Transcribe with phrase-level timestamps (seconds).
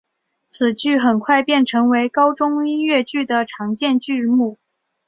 [0.47, 4.57] 此剧很快便成为高中音乐剧的常见剧目。